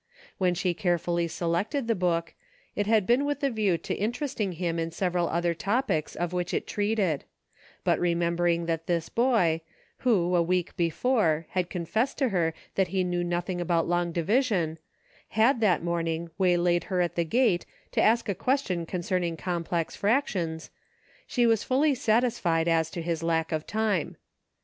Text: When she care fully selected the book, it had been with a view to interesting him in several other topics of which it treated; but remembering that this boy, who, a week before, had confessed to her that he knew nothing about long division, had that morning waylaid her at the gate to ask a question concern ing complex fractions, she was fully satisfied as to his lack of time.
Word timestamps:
When 0.39 0.55
she 0.55 0.73
care 0.73 0.97
fully 0.97 1.27
selected 1.27 1.85
the 1.87 1.93
book, 1.93 2.33
it 2.75 2.87
had 2.87 3.05
been 3.05 3.23
with 3.23 3.43
a 3.43 3.51
view 3.51 3.77
to 3.77 3.93
interesting 3.93 4.53
him 4.53 4.79
in 4.79 4.89
several 4.89 5.29
other 5.29 5.53
topics 5.53 6.15
of 6.15 6.33
which 6.33 6.55
it 6.55 6.65
treated; 6.65 7.23
but 7.83 7.99
remembering 7.99 8.65
that 8.65 8.87
this 8.87 9.09
boy, 9.09 9.61
who, 9.99 10.35
a 10.35 10.41
week 10.41 10.75
before, 10.75 11.45
had 11.51 11.69
confessed 11.69 12.17
to 12.17 12.29
her 12.29 12.55
that 12.73 12.87
he 12.87 13.03
knew 13.03 13.23
nothing 13.23 13.61
about 13.61 13.87
long 13.87 14.11
division, 14.11 14.79
had 15.27 15.61
that 15.61 15.83
morning 15.83 16.31
waylaid 16.39 16.85
her 16.85 16.99
at 17.01 17.13
the 17.13 17.23
gate 17.23 17.67
to 17.91 18.01
ask 18.01 18.27
a 18.27 18.33
question 18.33 18.87
concern 18.87 19.23
ing 19.23 19.37
complex 19.37 19.95
fractions, 19.95 20.71
she 21.27 21.45
was 21.45 21.63
fully 21.63 21.93
satisfied 21.93 22.67
as 22.67 22.89
to 22.89 23.03
his 23.03 23.21
lack 23.21 23.51
of 23.51 23.67
time. 23.67 24.17